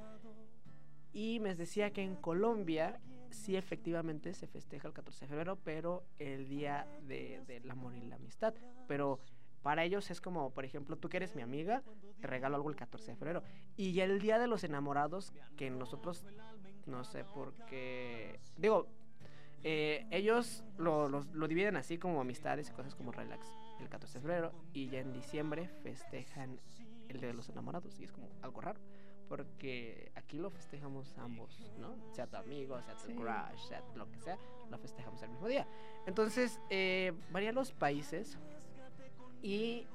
[1.17, 6.03] y me decía que en Colombia sí efectivamente se festeja el 14 de febrero, pero
[6.19, 8.53] el día de- del amor y la amistad.
[8.87, 9.19] Pero
[9.61, 11.83] para ellos es como, por ejemplo, tú que eres mi amiga,
[12.21, 13.43] te regalo algo el 14 de febrero.
[13.75, 16.25] Y ya el día de los enamorados, que nosotros,
[16.85, 18.87] no sé por qué, digo,
[19.63, 23.47] eh, ellos lo, los- lo dividen así como amistades y cosas como relax
[23.79, 26.59] el 14 de febrero y ya en diciembre festejan
[27.09, 28.79] el Día de los Enamorados y es como algo raro
[29.27, 31.95] porque aquí lo festejamos ambos, ¿no?
[32.13, 33.13] Sea tu amigo, sea tu Sí.
[33.13, 34.37] crush, sea lo que sea,
[34.69, 35.67] lo festejamos el mismo día.
[36.05, 38.37] Entonces, eh, varían los países
[39.41, 39.85] y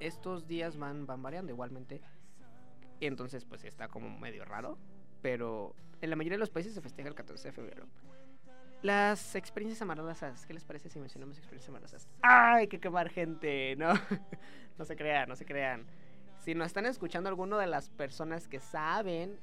[0.00, 2.00] estos días van, van variando igualmente.
[3.00, 4.78] Entonces, pues está como medio raro,
[5.22, 7.86] pero en la mayoría de los países se festeja el 14 de febrero.
[8.82, 12.06] Las experiencias amorosas, ¿qué les parece si mencionamos experiencias amorosas?
[12.22, 13.76] ¡Ay, hay que quemar gente!
[13.78, 13.94] No,
[14.78, 15.86] no se crean, no se crean.
[16.44, 19.40] Si nos están escuchando alguno de las personas que saben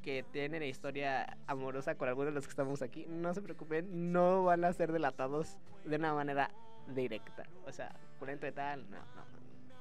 [0.00, 4.44] que tienen historia amorosa con alguno de los que estamos aquí, no se preocupen, no
[4.44, 6.50] van a ser delatados de una manera
[6.94, 7.44] directa.
[7.66, 9.22] O sea, por dentro de tal, no, no.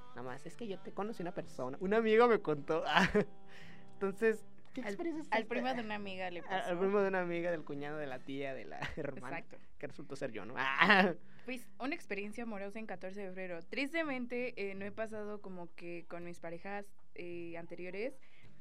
[0.09, 2.83] Nada más, es que yo te conocí una persona, un amigo me contó.
[3.93, 6.69] Entonces, ¿qué Al, experiencias al te- primo de una amiga le a- pasó.
[6.71, 9.39] Al primo de una amiga, del cuñado, de la tía, de la hermana.
[9.39, 9.57] Exacto.
[9.77, 10.53] Que resultó ser yo, ¿no?
[10.57, 11.13] Ah,
[11.45, 13.59] Pues una experiencia amorosa en 14 de febrero.
[13.63, 18.19] Tristemente eh, no he pasado como que con mis parejas eh, anteriores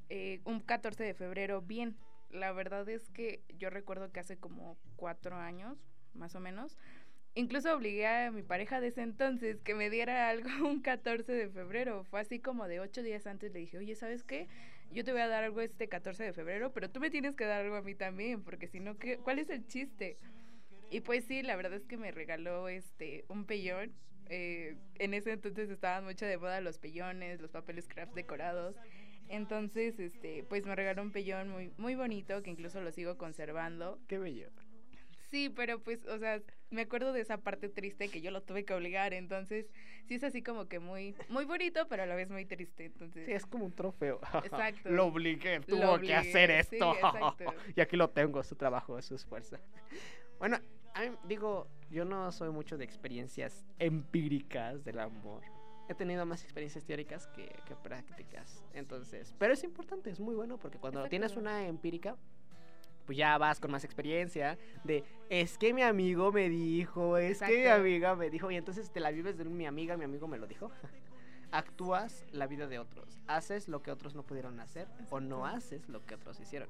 [0.09, 1.97] eh, un 14 de febrero bien.
[2.31, 5.79] La verdad es que yo recuerdo que hace como cuatro años,
[6.15, 6.79] más o menos,
[7.35, 11.49] incluso obligué a mi pareja de ese entonces que me diera algo un 14 de
[11.49, 12.05] febrero.
[12.05, 14.49] Fue así como de ocho días antes le dije, oye, ¿sabes qué?
[14.91, 17.45] Yo te voy a dar algo este 14 de febrero, pero tú me tienes que
[17.45, 20.19] dar algo a mí también, porque si no, ¿qué- ¿cuál es el chiste?
[20.91, 23.93] Y pues sí, la verdad es que me regaló este un pellón.
[24.29, 28.77] Eh, en ese entonces estaban mucho de moda los pellones, los papeles craft decorados.
[29.29, 34.01] Entonces, este, pues me regaló un pellón muy, muy bonito que incluso lo sigo conservando.
[34.09, 34.49] qué bello.
[35.31, 38.65] Sí, pero pues, o sea, me acuerdo de esa parte triste que yo lo tuve
[38.65, 39.15] que obligar.
[39.15, 39.71] Entonces,
[40.07, 42.87] sí es así como que muy, muy bonito, pero a la vez muy triste.
[42.87, 44.21] Entonces, Sí, es como un trofeo.
[44.45, 44.91] Exacto.
[44.91, 46.95] Lo obligué, tuvo Lo que hacer esto.
[47.77, 49.57] y aquí lo tengo, su trabajo, su esfuerzo.
[50.39, 50.59] Bueno,
[50.99, 55.43] mí, digo, yo no soy mucho de experiencias empíricas del amor.
[55.89, 58.65] He tenido más experiencias teóricas que, que prácticas.
[58.75, 61.11] Entonces, pero es importante, es muy bueno porque cuando Exacto.
[61.11, 62.17] tienes una empírica,
[63.11, 67.47] pues ya vas con más experiencia de es que mi amigo me dijo, es que
[67.49, 67.81] mi Exacto.
[67.81, 70.47] amiga me dijo y entonces te la vives de mi amiga, mi amigo me lo
[70.47, 70.71] dijo.
[71.51, 75.89] Actúas la vida de otros, haces lo que otros no pudieron hacer o no haces
[75.89, 76.69] lo que otros hicieron.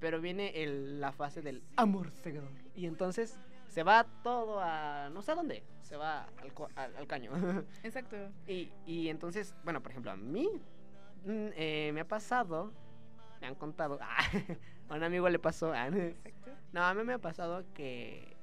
[0.00, 5.22] Pero viene el- la fase del amor cegador y entonces se va todo a no
[5.22, 7.30] sé a dónde, se va al, al- al caño.
[7.84, 8.16] exacto.
[8.48, 10.48] Y, y entonces, bueno, por ejemplo, a mí
[11.24, 12.72] mm, eh, me ha pasado
[13.40, 13.98] me han contado.
[14.90, 15.72] a un amigo le pasó.
[15.72, 15.90] ah,
[16.72, 18.36] no, a mí me ha pasado que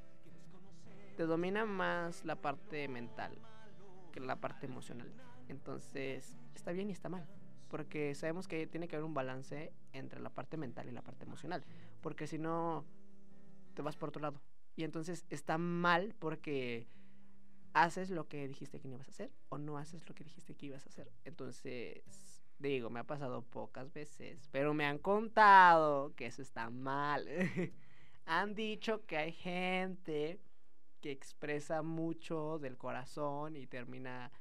[1.15, 3.37] te domina más la parte mental
[4.11, 5.11] que la parte emocional.
[5.49, 7.27] Entonces, está bien y está mal.
[7.69, 11.25] Porque sabemos que tiene que haber un balance entre la parte mental y la parte
[11.25, 11.65] emocional.
[12.01, 12.85] Porque si no,
[13.73, 14.41] te vas por otro lado.
[14.75, 16.87] Y entonces está mal porque
[17.73, 20.55] haces lo que dijiste que no ibas a hacer o no haces lo que dijiste
[20.55, 21.11] que ibas a hacer.
[21.25, 22.03] Entonces,
[22.59, 27.27] digo, me ha pasado pocas veces, pero me han contado que eso está mal.
[28.25, 30.39] han dicho que hay gente
[31.01, 34.31] que expresa mucho del corazón y termina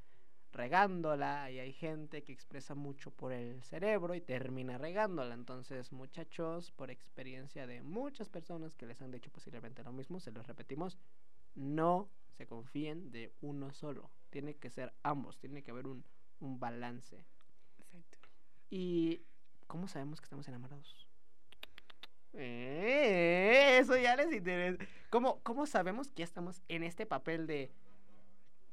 [0.53, 5.35] regándola y hay gente que expresa mucho por el cerebro y termina regándola.
[5.35, 10.33] Entonces, muchachos, por experiencia de muchas personas que les han dicho posiblemente lo mismo, se
[10.33, 10.99] los repetimos,
[11.55, 14.11] no se confíen de uno solo.
[14.31, 16.05] Tiene que ser ambos, tiene que haber un,
[16.41, 17.25] un balance.
[18.71, 19.23] ¿Y
[19.67, 21.07] cómo sabemos que estamos enamorados?
[22.33, 24.85] Eh, eso ya les interesa.
[25.11, 27.71] ¿Cómo, ¿Cómo sabemos que ya estamos en este papel de...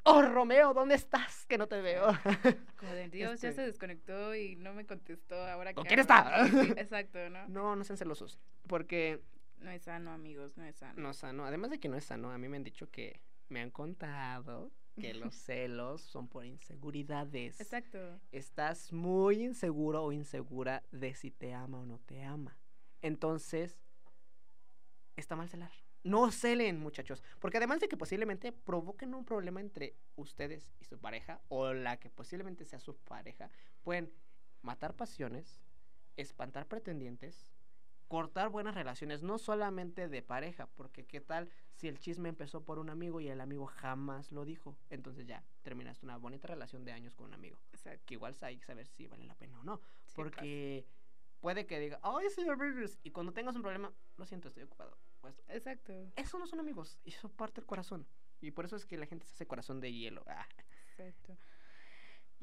[0.06, 1.45] Oh, Romeo, ¿dónde estás?
[1.45, 2.08] Que no te veo.
[2.77, 5.36] Como de Dios, ya Este- se desconectó y no me contestó.
[5.47, 6.45] Ahora ¿Con quién hago?" está?
[6.82, 7.47] Exacto, ¿no?
[7.47, 8.38] No, no sean celosos.
[8.67, 9.21] Porque
[9.60, 11.01] No es sano, amigos, no es sano.
[11.01, 11.45] no es sano.
[11.45, 14.71] Además de que no es sano, a mí me han dicho que me han contado
[14.99, 17.60] que los celos son por inseguridades.
[17.60, 18.19] Exacto.
[18.32, 22.58] Estás muy inseguro o insegura de si te ama o no te ama.
[23.01, 23.79] Entonces,
[25.15, 25.71] está mal celar.
[26.03, 27.23] No celen, muchachos.
[27.39, 31.97] Porque además de que posiblemente provoquen un problema entre ustedes y su pareja, o la
[31.97, 33.49] que posiblemente sea su pareja,
[33.84, 34.13] pueden
[34.62, 35.62] matar pasiones,
[36.17, 37.47] espantar pretendientes,
[38.13, 42.78] cortar buenas relaciones, no solamente de pareja, porque qué tal si el chisme empezó por
[42.78, 44.78] un amigo y el amigo jamás lo dijo.
[44.91, 47.58] Entonces ya terminaste una bonita relación de años con un amigo.
[47.71, 48.04] Exacto.
[48.06, 49.82] Que igual hay que saber si vale la pena o no.
[50.06, 50.86] Sí porque
[51.39, 54.95] puede que diga, ay, señor Burgers", Y cuando tengas un problema, lo siento, estoy ocupado.
[55.19, 55.93] Pues Exacto.
[56.15, 58.06] eso no son amigos, eso parte del corazón.
[58.41, 60.23] Y por eso es que la gente se hace corazón de hielo.
[60.28, 60.47] Ah.
[60.91, 61.36] Exacto.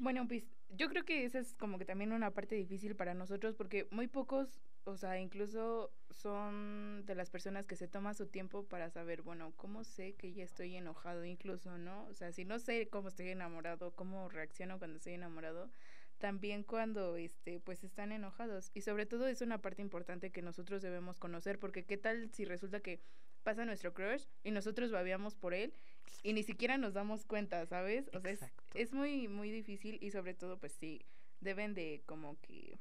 [0.01, 3.55] Bueno, pues yo creo que esa es como que también una parte difícil para nosotros
[3.55, 8.63] porque muy pocos, o sea, incluso son de las personas que se toman su tiempo
[8.65, 12.05] para saber, bueno, ¿cómo sé que ya estoy enojado incluso, no?
[12.05, 15.69] O sea, si no sé cómo estoy enamorado, cómo reacciono cuando estoy enamorado,
[16.17, 20.83] también cuando este pues están enojados y sobre todo es una parte importante que nosotros
[20.83, 23.01] debemos conocer porque qué tal si resulta que
[23.43, 25.73] pasa nuestro crush y nosotros babeamos por él
[26.21, 28.07] y ni siquiera nos damos cuenta, ¿sabes?
[28.13, 28.41] O sea, es,
[28.75, 31.01] es muy muy difícil y sobre todo pues sí
[31.39, 32.79] deben de como que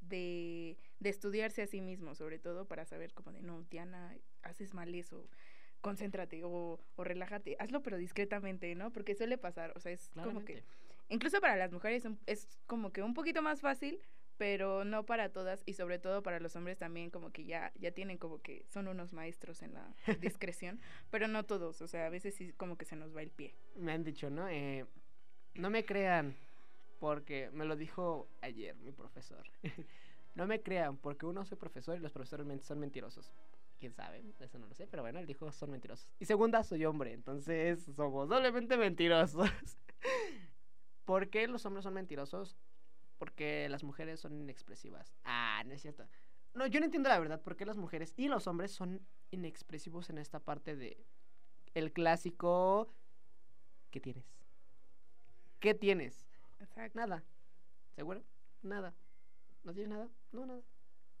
[0.00, 4.74] de, de estudiarse a sí mismos, sobre todo para saber como de no, Diana, haces
[4.74, 5.28] mal eso,
[5.80, 8.92] concéntrate o, o relájate, hazlo pero discretamente, ¿no?
[8.92, 10.64] Porque suele pasar, o sea, es como que
[11.08, 14.00] incluso para las mujeres es como que un poquito más fácil,
[14.36, 17.90] pero no para todas y sobre todo para los hombres también como que ya ya
[17.90, 20.80] tienen como que son unos maestros en la discreción,
[21.10, 23.54] pero no todos, o sea, a veces sí como que se nos va el pie.
[23.76, 24.48] Me han dicho, ¿no?
[24.48, 24.86] Eh,
[25.54, 26.36] no me crean,
[26.98, 29.44] porque me lo dijo ayer mi profesor.
[30.34, 33.32] no me crean, porque uno soy profesor y los profesores son mentirosos.
[33.78, 34.24] ¿Quién sabe?
[34.40, 36.12] Eso no lo sé, pero bueno, él dijo son mentirosos.
[36.18, 39.48] Y segunda, soy hombre, entonces somos doblemente mentirosos.
[41.04, 42.56] ¿Por qué los hombres son mentirosos?
[43.18, 45.16] Porque las mujeres son inexpresivas.
[45.24, 46.06] Ah, no es cierto.
[46.54, 50.10] No, yo no entiendo la verdad por qué las mujeres y los hombres son inexpresivos
[50.10, 51.04] en esta parte de
[51.74, 52.92] el clásico
[53.90, 54.24] ¿qué tienes?
[55.60, 56.27] ¿Qué tienes?
[56.60, 56.98] Exacto.
[56.98, 57.24] Nada.
[57.94, 58.22] ¿Seguro?
[58.62, 58.94] Nada.
[59.64, 60.08] ¿No tienes nada?
[60.32, 60.62] No, nada.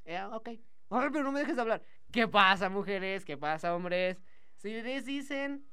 [0.04, 0.48] Eh, ah, ok.
[0.90, 1.82] Ay, pero no me dejes de hablar.
[2.10, 3.24] ¿Qué pasa, mujeres?
[3.24, 4.22] ¿Qué pasa, hombres?
[4.56, 5.66] Si les dicen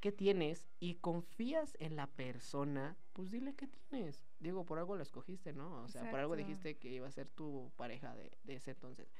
[0.00, 4.24] qué tienes y confías en la persona, pues dile qué tienes.
[4.40, 5.82] Digo, por algo lo escogiste, ¿no?
[5.82, 9.12] O sea, por algo dijiste que iba a ser tu pareja de, de ese entonces.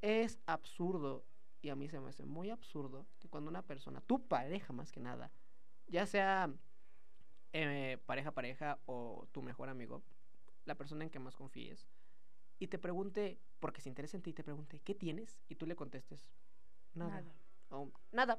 [0.00, 1.26] Es absurdo,
[1.60, 4.92] y a mí se me hace muy absurdo, que cuando una persona, tu pareja más
[4.92, 5.30] que nada,
[5.88, 6.50] ya sea
[7.54, 10.02] eh, pareja pareja o tu mejor amigo,
[10.64, 11.88] la persona en que más confíes,
[12.58, 15.40] y te pregunte, porque se interesa en ti, y te pregunte, ¿qué tienes?
[15.48, 16.26] Y tú le contestes,
[16.94, 17.20] nada.
[17.20, 17.34] Nada.
[17.70, 18.38] O, nada.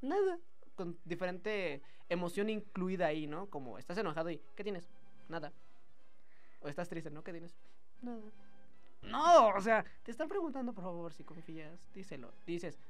[0.00, 0.38] Nada.
[0.74, 3.48] Con diferente emoción incluida ahí, ¿no?
[3.48, 4.90] Como estás enojado y, ¿qué tienes?
[5.28, 5.52] Nada.
[6.60, 7.22] O estás triste, ¿no?
[7.22, 7.56] ¿Qué tienes?
[8.02, 8.32] Nada.
[9.02, 12.32] No, o sea, te están preguntando, por favor, si confías, díselo.
[12.46, 12.80] Dices,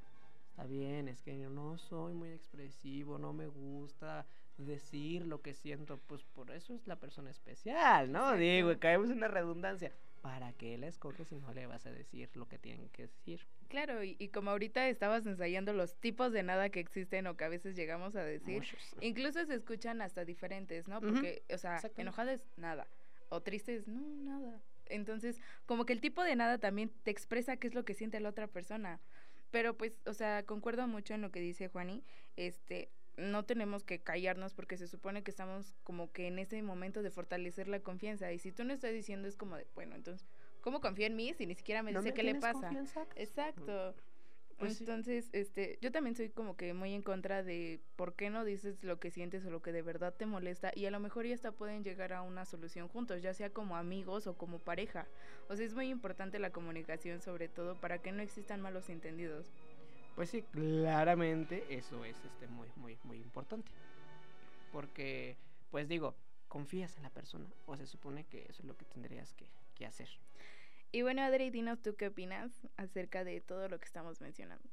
[0.48, 4.24] está bien, es que yo no soy muy expresivo, no me gusta
[4.58, 8.20] decir lo que siento, pues por eso es la persona especial, ¿no?
[8.20, 8.38] Exacto.
[8.40, 9.92] Digo, caemos en una redundancia.
[10.22, 13.46] ¿Para qué la escoges si no le vas a decir lo que tienen que decir?
[13.68, 17.44] Claro, y, y como ahorita estabas ensayando los tipos de nada que existen o que
[17.44, 18.96] a veces llegamos a decir, Muchos.
[19.00, 21.00] incluso se escuchan hasta diferentes, ¿no?
[21.02, 22.86] Porque, o sea, enojada es nada,
[23.28, 27.58] o triste es no, nada, Entonces, como que el tipo de nada también te expresa
[27.58, 29.00] qué es lo que siente la otra persona.
[29.50, 32.02] Pero pues, o sea, concuerdo mucho en lo que dice Juani.
[32.36, 37.02] Este, no tenemos que callarnos porque se supone que estamos como que en ese momento
[37.02, 38.32] de fortalecer la confianza.
[38.32, 40.26] Y si tú no estás diciendo es como de, bueno, entonces,
[40.60, 42.60] ¿cómo confía en mí si ni siquiera me No dice me qué le pasa?
[42.60, 43.06] confianza.
[43.16, 43.94] Exacto.
[44.58, 44.84] Pues sí.
[44.84, 48.84] Entonces, este, yo también soy como que muy en contra de por qué no dices
[48.84, 51.34] lo que sientes o lo que de verdad te molesta y a lo mejor ya
[51.34, 55.08] hasta pueden llegar a una solución juntos, ya sea como amigos o como pareja.
[55.48, 59.50] O sea, es muy importante la comunicación sobre todo para que no existan malos entendidos.
[60.14, 63.72] Pues sí, claramente eso es este muy, muy, muy importante.
[64.70, 65.38] Porque,
[65.70, 66.16] pues digo,
[66.48, 67.52] confías en la persona.
[67.64, 70.08] O se supone que eso es lo que tendrías que, que hacer.
[70.92, 74.70] Y bueno, Adri, dinos tú qué opinas acerca de todo lo que estamos mencionando.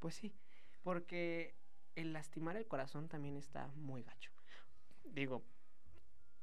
[0.00, 0.34] Pues sí,
[0.82, 1.54] porque
[1.94, 4.30] el lastimar el corazón también está muy gacho.
[5.04, 5.42] Digo,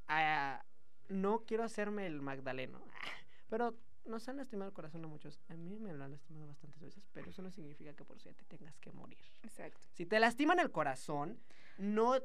[0.08, 0.64] ah,
[1.10, 2.82] no quiero hacerme el Magdaleno,
[3.50, 5.40] pero nos han lastimado el corazón a muchos.
[5.50, 8.30] A mí me lo han lastimado bastantes veces, pero eso no significa que por eso
[8.30, 9.20] ya te tengas que morir.
[9.44, 9.80] Exacto.
[9.94, 11.40] Si te lastiman el corazón,
[11.78, 12.16] no...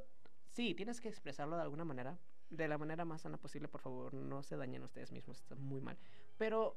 [0.51, 2.19] Sí, tienes que expresarlo de alguna manera,
[2.51, 5.81] de la manera más sana posible, por favor, no se dañen ustedes mismos, está muy
[5.81, 5.97] mal.
[6.37, 6.77] Pero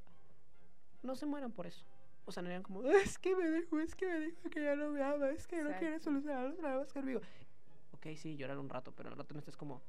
[1.03, 1.85] no se mueran por eso.
[2.25, 4.75] O sea, no digan como, es que me dijo, es que me dijo que ya
[4.75, 7.21] no me ama, es que no quiere solucionar los problemas conmigo.
[8.05, 9.81] Ok, sí, llorar un rato, pero al rato no estés como,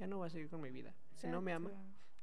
[0.00, 0.92] ya no voy a seguir con mi vida.
[1.14, 1.70] Si no me ama,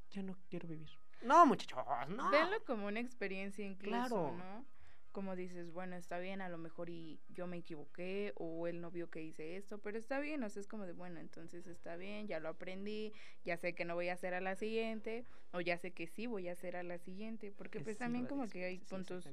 [0.10, 0.90] ya no quiero vivir.
[1.24, 1.80] No, muchachos,
[2.10, 2.30] no.
[2.30, 4.32] Véanlo como una experiencia incluso, Claro.
[4.38, 4.66] ¿no?
[5.14, 8.92] Como dices, bueno, está bien, a lo mejor y yo me equivoqué o él no
[8.92, 11.96] vio que hice esto, pero está bien, o sea, es como de, bueno, entonces está
[11.96, 13.14] bien, ya lo aprendí,
[13.46, 16.28] ya sé que no voy a hacer a la siguiente, o ya sé que sí
[16.28, 19.26] voy a hacer a la siguiente, porque pues Sí, también como que hay sí, puntos.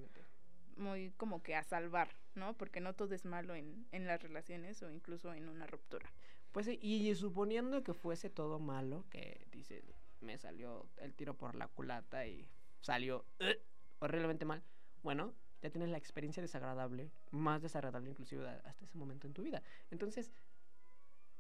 [0.77, 2.55] Muy como que a salvar, ¿no?
[2.55, 6.13] Porque no todo es malo en, en las relaciones o incluso en una ruptura.
[6.53, 9.83] Pues sí, y suponiendo que fuese todo malo, que dice,
[10.21, 12.49] me salió el tiro por la culata y
[12.81, 13.61] salió eh,
[13.99, 14.63] horriblemente mal,
[15.03, 19.63] bueno, ya tienes la experiencia desagradable, más desagradable inclusive hasta ese momento en tu vida.
[19.91, 20.31] Entonces,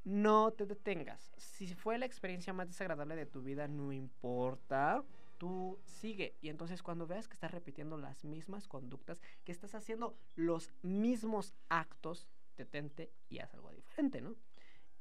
[0.04, 1.32] no te detengas.
[1.36, 5.04] Si fue la experiencia más desagradable de tu vida, no importa.
[5.44, 6.38] Tú sigue.
[6.40, 11.52] Y entonces cuando veas que estás repitiendo las mismas conductas, que estás haciendo los mismos
[11.68, 12.26] actos,
[12.56, 14.36] detente y haz algo diferente, ¿no?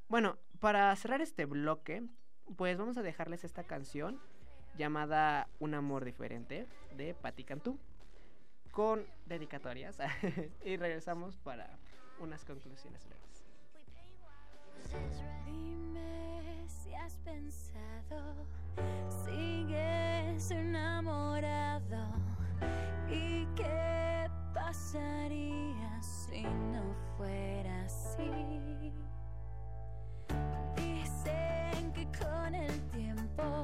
[0.10, 2.04] Bueno, para cerrar este bloque,
[2.58, 4.20] pues vamos a dejarles esta canción
[4.78, 6.68] llamada Un amor diferente
[6.98, 7.80] de Patti Cantú
[8.74, 9.98] con dedicatorias
[10.66, 11.80] y regresamos para
[12.20, 13.46] unas conclusiones breves.
[15.46, 18.46] Dime si has pensado,
[19.64, 22.03] sigues enamorado
[23.09, 26.84] y qué pasaría si no
[27.18, 28.91] fuera así.
[30.76, 33.64] Dicen que con el tiempo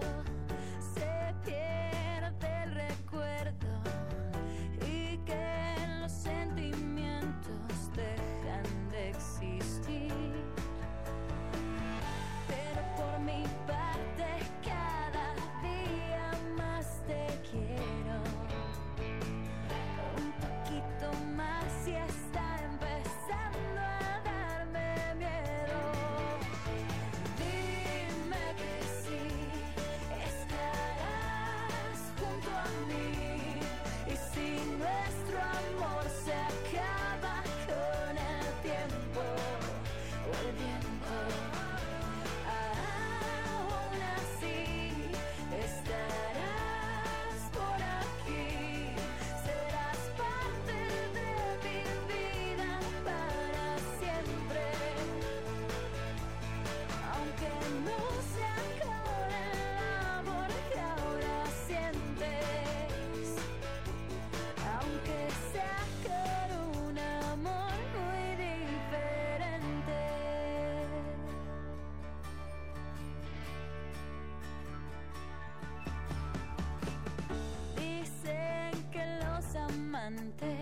[80.10, 80.59] cantante.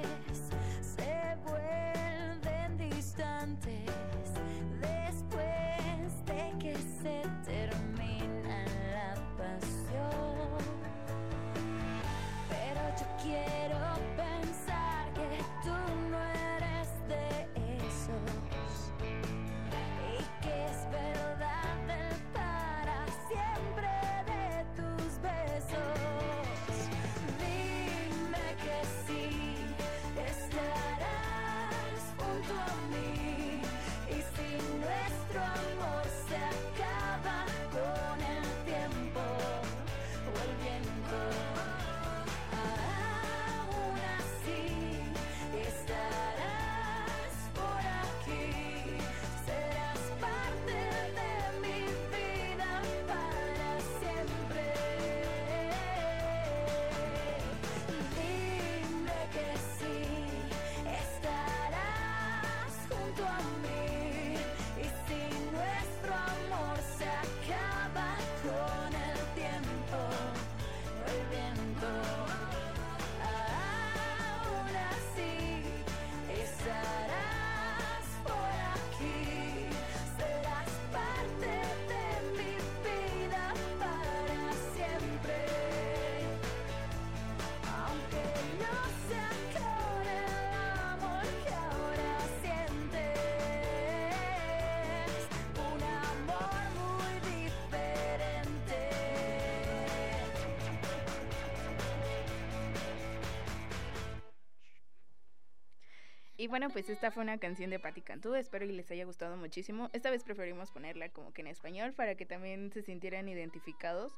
[106.47, 109.35] Y bueno, pues esta fue una canción de Patti Cantú, espero y les haya gustado
[109.35, 109.89] muchísimo.
[109.91, 114.13] Esta vez preferimos ponerla como que en español para que también se sintieran identificados.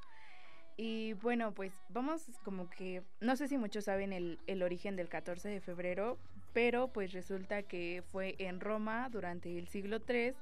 [0.77, 5.09] Y bueno, pues vamos como que, no sé si muchos saben el, el origen del
[5.09, 6.19] 14 de febrero,
[6.53, 10.35] pero pues resulta que fue en Roma durante el siglo III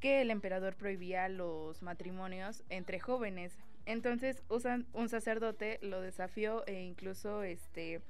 [0.00, 3.56] que el emperador prohibía los matrimonios entre jóvenes.
[3.86, 8.00] Entonces usan, un sacerdote lo desafió e incluso este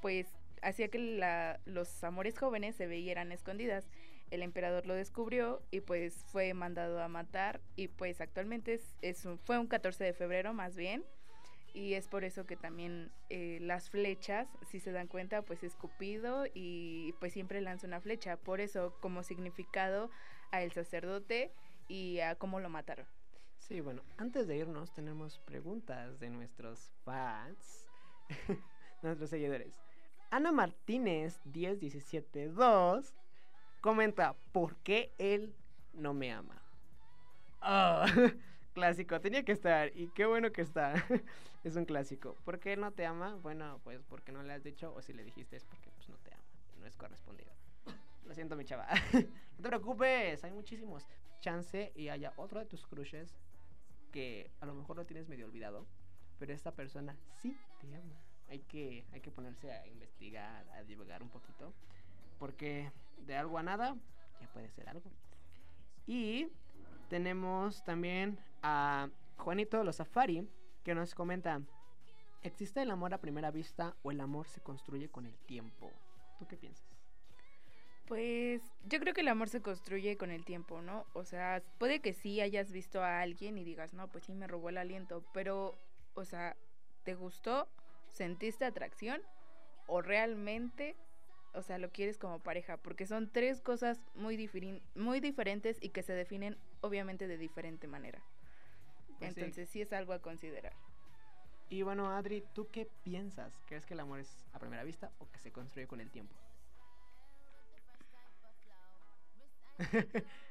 [0.00, 0.26] pues
[0.62, 3.88] hacía que la, los amores jóvenes se veieran escondidas.
[4.30, 9.24] El emperador lo descubrió y pues fue mandado a matar y pues actualmente es, es
[9.24, 11.04] un- fue un 14 de febrero más bien
[11.72, 15.76] y es por eso que también eh, las flechas, si se dan cuenta, pues es
[15.76, 18.36] Cupido y pues siempre lanza una flecha.
[18.38, 20.10] Por eso como significado
[20.52, 21.52] a el sacerdote
[21.86, 23.06] y a cómo lo mataron.
[23.58, 27.86] Sí, bueno, antes de irnos tenemos preguntas de nuestros fans,
[29.02, 29.78] nuestros seguidores.
[30.30, 33.14] Ana Martínez 10172
[33.80, 35.54] comenta, ¿por qué él
[35.92, 36.60] no me ama?
[37.60, 38.06] Ah,
[38.74, 40.94] clásico, tenía que estar y qué bueno que está.
[41.64, 42.36] es un clásico.
[42.44, 43.36] ¿Por qué no te ama?
[43.36, 46.16] Bueno, pues porque no le has dicho o si le dijiste es porque pues no
[46.18, 46.44] te ama,
[46.78, 47.52] no es correspondido.
[48.24, 48.88] Lo siento, mi chava.
[49.12, 51.06] no te preocupes, hay muchísimos.
[51.40, 53.36] Chance y haya otro de tus crushes
[54.10, 55.86] que a lo mejor lo tienes medio olvidado,
[56.38, 58.25] pero esta persona sí te ama.
[58.48, 61.72] Hay que, hay que ponerse a investigar, a divagar un poquito,
[62.38, 63.96] porque de algo a nada
[64.40, 65.10] ya puede ser algo.
[66.06, 66.48] Y
[67.08, 70.48] tenemos también a Juanito Los Safari,
[70.84, 71.60] que nos comenta,
[72.42, 75.90] ¿existe el amor a primera vista o el amor se construye con el tiempo?
[76.38, 76.86] ¿Tú qué piensas?
[78.06, 81.06] Pues yo creo que el amor se construye con el tiempo, ¿no?
[81.12, 84.46] O sea, puede que sí hayas visto a alguien y digas, no, pues sí me
[84.46, 85.74] robó el aliento, pero,
[86.14, 86.56] o sea,
[87.02, 87.68] ¿te gustó?
[88.16, 89.20] ¿Sentiste atracción?
[89.86, 90.96] ¿O realmente,
[91.52, 92.78] o sea, lo quieres como pareja?
[92.78, 94.50] Porque son tres cosas muy,
[94.94, 98.22] muy diferentes y que se definen obviamente de diferente manera.
[99.18, 99.40] Pues sí.
[99.40, 100.72] Entonces sí es algo a considerar.
[101.68, 103.60] Y bueno, Adri, ¿tú qué piensas?
[103.66, 106.34] ¿Crees que el amor es a primera vista o que se construye con el tiempo?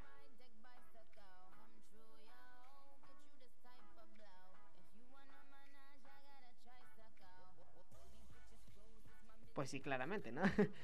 [9.56, 10.44] Pues sí, claramente, ¿no?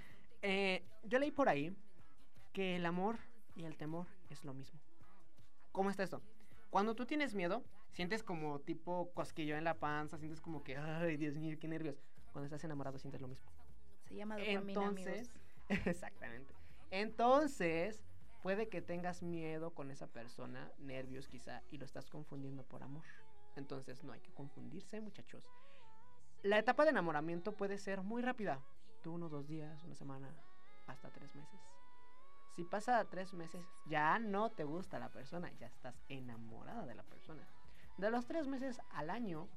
[0.44, 1.72] Eh, yo leí por ahí
[2.52, 3.20] que el amor
[3.56, 4.80] y el temor es lo mismo.
[5.72, 6.20] ¿Cómo está esto?
[6.72, 11.18] Cuando tú tienes miedo, sientes como tipo cosquillo en la panza, sientes como que, ay,
[11.18, 12.02] Dios mío, qué nervios.
[12.32, 13.52] Cuando estás enamorado sientes lo mismo.
[14.08, 15.30] Se llama dopamina, Entonces,
[15.70, 15.88] amigos.
[15.88, 16.56] exactamente.
[16.90, 18.04] Entonces,
[18.42, 23.06] puede que tengas miedo con esa persona, nervios quizá, y lo estás confundiendo por amor.
[23.56, 25.48] Entonces, no hay que confundirse, muchachos.
[26.44, 28.60] La etapa de enamoramiento puede ser muy rápida.
[29.04, 30.28] De uno, dos días, una semana,
[30.88, 31.60] hasta tres meses.
[32.56, 37.04] Si pasa tres meses, ya no te gusta la persona, ya estás enamorada de la
[37.04, 37.48] persona.
[37.98, 39.48] De los tres meses al año,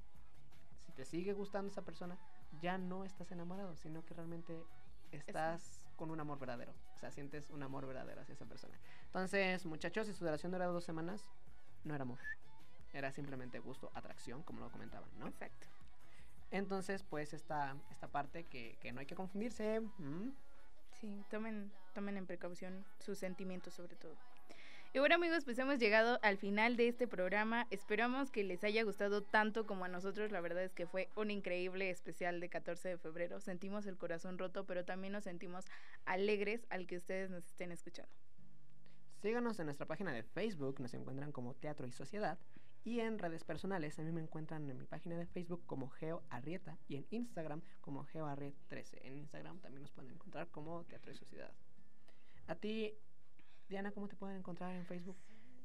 [0.84, 2.18] si te sigue gustando esa persona,
[2.60, 4.62] ya no estás enamorado, sino que realmente
[5.10, 6.74] estás con un amor verdadero.
[6.94, 8.78] O sea, sientes un amor verdadero hacia esa persona.
[9.06, 11.30] Entonces, muchachos, si su duración dura dos semanas,
[11.82, 12.18] no era amor.
[12.92, 15.26] Era simplemente gusto, atracción, como lo comentaban, ¿no?
[15.28, 15.73] Exacto.
[16.54, 19.74] Entonces, pues esta, esta parte que, que no hay que confundirse.
[19.74, 20.32] ¿m?
[21.00, 24.14] Sí, tomen, tomen en precaución sus sentimientos sobre todo.
[24.92, 27.66] Y bueno amigos, pues hemos llegado al final de este programa.
[27.72, 30.30] Esperamos que les haya gustado tanto como a nosotros.
[30.30, 33.40] La verdad es que fue un increíble especial de 14 de febrero.
[33.40, 35.64] Sentimos el corazón roto, pero también nos sentimos
[36.04, 38.12] alegres al que ustedes nos estén escuchando.
[39.22, 42.38] Síganos en nuestra página de Facebook, nos encuentran como Teatro y Sociedad.
[42.84, 46.22] Y en redes personales, a mí me encuentran en mi página de Facebook como Geo
[46.28, 48.98] Arrieta y en Instagram como GeoArriet13.
[49.02, 51.50] En Instagram también nos pueden encontrar como Teatro y Sociedad.
[52.46, 52.92] A ti,
[53.70, 55.16] Diana, ¿cómo te pueden encontrar en Facebook?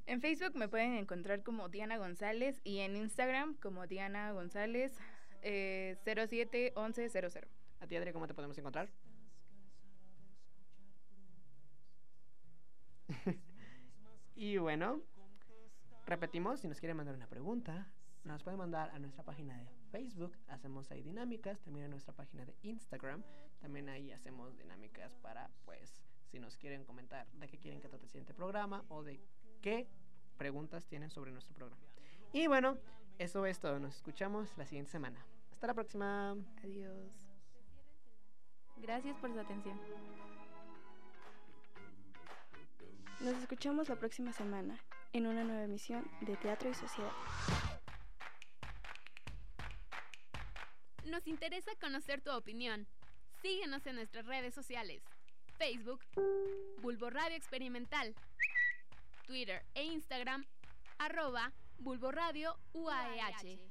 [0.06, 4.98] En Facebook me pueden encontrar como Diana González y en Instagram como Diana González
[5.42, 7.46] eh, 071100.
[7.82, 8.90] A ti, Adri, ¿cómo te podemos encontrar?
[14.36, 15.02] y bueno,
[16.10, 17.88] repetimos, si nos quieren mandar una pregunta,
[18.24, 22.46] nos pueden mandar a nuestra página de Facebook, hacemos ahí dinámicas, también a nuestra página
[22.46, 23.24] de Instagram,
[23.62, 28.06] también ahí hacemos dinámicas para, pues, si nos quieren comentar de qué quieren que trate
[28.06, 29.20] el siguiente programa o de
[29.62, 29.88] qué
[30.38, 31.84] preguntas tienen sobre nuestro programa.
[32.34, 32.78] Y bueno,
[33.18, 35.26] eso es todo, nos escuchamos la siguiente semana.
[35.52, 36.36] Hasta la próxima.
[36.64, 37.28] Adiós.
[38.78, 39.80] Gracias por su atención.
[43.20, 44.80] Nos escuchamos la próxima semana
[45.14, 47.12] en una nueva emisión de Teatro y Sociedad.
[51.06, 52.88] Nos interesa conocer tu opinión.
[53.42, 55.02] Síguenos en nuestras redes sociales.
[55.58, 56.02] Facebook,
[56.82, 58.16] Bulbo Radio Experimental.
[59.26, 60.46] Twitter e Instagram,
[60.98, 63.69] arroba Bulbo Radio UAEH.